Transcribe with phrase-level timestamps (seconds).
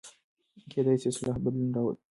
[0.71, 1.99] کېدای سي اصلاح بدلون راولي.